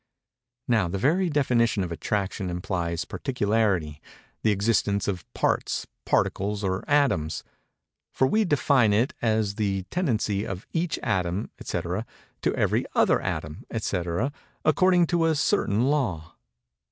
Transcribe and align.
Page 0.67 0.77
37. 0.77 0.81
Now 0.83 0.89
the 0.89 0.97
very 0.97 1.29
definition 1.29 1.83
of 1.83 1.91
Attraction 1.91 2.49
implies 2.49 3.05
particularity—the 3.05 4.49
existence 4.49 5.07
of 5.07 5.31
parts, 5.35 5.85
particles, 6.05 6.63
or 6.63 6.83
atoms; 6.89 7.43
for 8.11 8.25
we 8.25 8.43
define 8.43 8.93
it 8.93 9.13
as 9.21 9.57
the 9.57 9.83
tendency 9.91 10.43
of 10.43 10.65
"each 10.73 10.97
atom 11.03 11.51
&c. 11.61 11.79
to 11.79 12.55
every 12.55 12.83
other 12.95 13.21
atom" 13.21 13.63
&c. 13.77 14.01
according 14.65 15.05
to 15.05 15.27
a 15.27 15.35
certain 15.35 15.83
law. 15.85 16.35